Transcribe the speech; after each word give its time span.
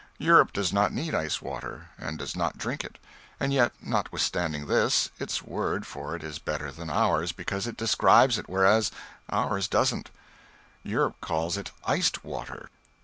Europe 0.17 0.51
does 0.51 0.73
not 0.73 0.91
need 0.91 1.13
ice 1.13 1.43
water, 1.43 1.89
and 1.95 2.17
does 2.17 2.35
not 2.35 2.57
drink 2.57 2.83
it; 2.83 2.97
and 3.39 3.53
yet, 3.53 3.71
notwithstanding 3.83 4.65
this, 4.65 5.11
its 5.19 5.43
word 5.43 5.85
for 5.85 6.15
it 6.15 6.23
is 6.23 6.39
better 6.39 6.71
than 6.71 6.89
ours, 6.89 7.31
because 7.31 7.67
it 7.67 7.77
describes 7.77 8.39
it, 8.39 8.49
whereas 8.49 8.89
ours 9.29 9.67
doesn't. 9.67 10.09
Europe 10.81 11.17
calls 11.21 11.55
it 11.55 11.69
"iced" 11.85 12.25
water. 12.25 12.71